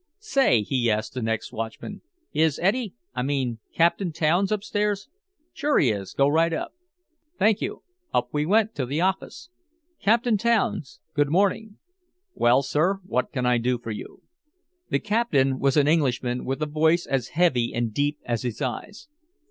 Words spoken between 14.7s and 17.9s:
The captain was an Englishman with a voice as heavy